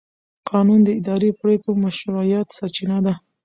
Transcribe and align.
قانون 0.49 0.79
د 0.83 0.89
اداري 0.99 1.31
پرېکړو 1.41 1.73
د 1.77 1.81
مشروعیت 1.85 2.47
سرچینه 2.57 2.97
ده. 3.05 3.13